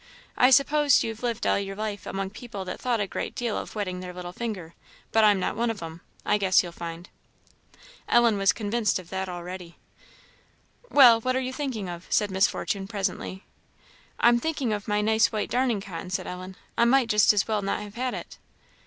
I 0.35 0.49
suppose 0.49 1.03
you've 1.03 1.21
lived 1.21 1.45
all 1.45 1.59
your 1.59 1.75
life 1.75 2.07
among 2.07 2.31
people 2.31 2.65
that 2.65 2.81
thought 2.81 2.99
a 2.99 3.05
great 3.05 3.35
deal 3.35 3.55
of 3.55 3.75
wetting 3.75 3.99
their 3.99 4.13
little 4.15 4.31
finger! 4.31 4.73
but 5.11 5.23
I'm 5.23 5.39
not 5.39 5.55
one 5.55 5.69
of 5.69 5.83
'em, 5.83 6.01
I 6.25 6.39
guess 6.39 6.63
you'll 6.63 6.71
find." 6.71 7.07
Ellen 8.09 8.35
was 8.35 8.51
convinced 8.51 8.97
of 8.97 9.11
that 9.11 9.29
already. 9.29 9.77
"Well, 10.89 11.21
what 11.21 11.35
are 11.35 11.39
you 11.39 11.53
thinking 11.53 11.87
of?" 11.87 12.07
said 12.09 12.31
Miss 12.31 12.47
Fortune, 12.47 12.87
presently. 12.87 13.45
"I'm 14.19 14.39
thinking 14.39 14.73
of 14.73 14.87
my 14.87 15.01
nice 15.01 15.31
white 15.31 15.51
darning 15.51 15.81
cotton," 15.81 16.09
said 16.09 16.25
Ellen. 16.25 16.55
"I 16.79 16.85
might 16.85 17.07
just 17.07 17.31
as 17.31 17.47
well 17.47 17.61
not 17.61 17.81
have 17.81 17.93
had 17.93 18.15
it." 18.15 18.39